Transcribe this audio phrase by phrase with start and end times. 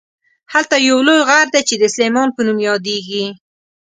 [0.53, 3.25] هلته یو لوی غر دی چې د سلیمان په نوم یادیږي.